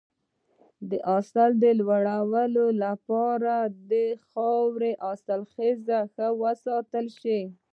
[0.89, 3.93] د حاصل د لوړوالي لپاره باید د
[4.29, 7.39] خاورې حاصلخیزي ښه وساتل شي.